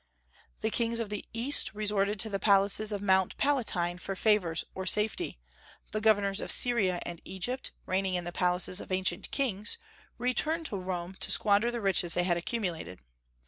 The 0.61 0.71
kings 0.71 0.99
of 0.99 1.09
the 1.09 1.25
East 1.31 1.75
resorted 1.75 2.19
to 2.21 2.29
the 2.31 2.39
palaces 2.39 2.91
of 2.91 3.03
Mount 3.03 3.37
Palatine 3.37 3.99
for 3.99 4.15
favors 4.15 4.63
or 4.73 4.87
safety; 4.87 5.37
the 5.91 6.01
governors 6.01 6.41
of 6.41 6.49
Syria 6.51 6.99
and 7.05 7.21
Egypt, 7.23 7.71
reigning 7.85 8.15
in 8.15 8.23
the 8.23 8.31
palaces 8.31 8.81
of 8.81 8.91
ancient 8.91 9.29
kings, 9.29 9.77
returned 10.17 10.65
to 10.65 10.77
Rome 10.77 11.13
to 11.19 11.29
squander 11.29 11.69
the 11.69 11.81
riches 11.81 12.15
they 12.15 12.23
had 12.23 12.35
accumulated. 12.35 12.97